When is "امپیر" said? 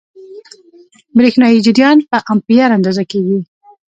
2.33-2.67